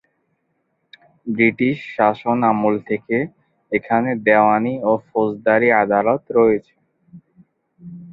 [1.27, 3.17] British শাসন আমল থেকে
[3.71, 6.73] এখানে দেওয়ানী ও ফৌজদারি আদালত রয়েছে।